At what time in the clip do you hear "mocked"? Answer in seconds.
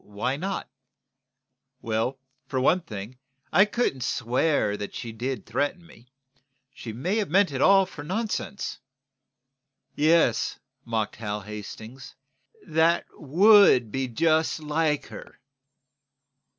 10.85-11.17